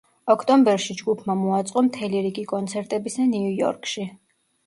[0.33, 4.07] ოქტომბერში ჯგუფმა მოაწყო მთელი რიგი კონცერტებისა ნიუ იორკში.